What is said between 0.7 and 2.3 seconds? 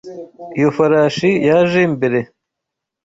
farashi yaje mbere.